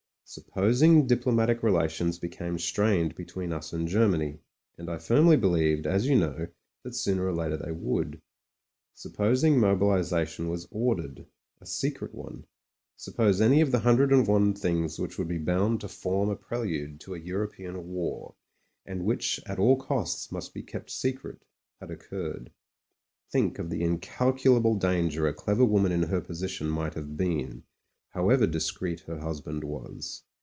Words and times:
Supposing 0.33 1.07
diplo 1.09 1.33
matic 1.33 1.61
relations 1.61 2.17
became 2.17 2.57
strained 2.57 3.15
between 3.15 3.51
us 3.51 3.73
and 3.73 3.85
Ger 3.85 4.07
many— 4.07 4.39
and 4.77 4.89
I 4.89 4.97
firmly 4.97 5.35
believed, 5.35 5.85
as 5.85 6.07
you 6.07 6.15
know, 6.17 6.47
that 6.83 6.95
sooner 6.95 7.25
or 7.27 7.33
later 7.33 7.57
they 7.57 7.73
would; 7.73 8.21
supposing 8.93 9.59
mobilisation 9.59 10.47
was 10.47 10.69
ordered— 10.71 11.25
a 11.59 11.65
secret 11.65 12.15
one; 12.15 12.45
suppose 12.95 13.41
any 13.41 13.59
of 13.59 13.71
the 13.73 13.79
hundred 13.79 14.13
and 14.13 14.25
one 14.25 14.53
things 14.53 14.97
which 14.99 15.17
would 15.17 15.27
be 15.27 15.37
bound 15.37 15.81
to 15.81 15.89
form 15.89 16.29
a 16.29 16.37
pre 16.37 16.59
lude 16.59 17.01
to 17.01 17.13
a 17.13 17.19
European 17.19 17.85
war— 17.89 18.33
^and 18.87 19.01
which 19.01 19.37
at 19.45 19.59
all 19.59 19.75
costs 19.75 20.31
must 20.31 20.53
be 20.53 20.63
kept 20.63 20.89
secret— 20.91 21.43
had 21.81 21.91
occurred; 21.91 22.53
think 23.29 23.59
of 23.59 23.69
the 23.69 23.81
incal 23.81 24.33
culable 24.39 24.75
danger 24.79 25.27
a 25.27 25.33
clever 25.33 25.65
woman 25.65 25.91
in 25.91 26.03
her 26.03 26.21
position 26.21 26.69
might 26.69 26.93
have 26.93 27.17
been, 27.17 27.63
however 28.13 28.45
discreet 28.45 28.99
her 29.07 29.19
husband 29.19 29.63
was. 29.63 30.21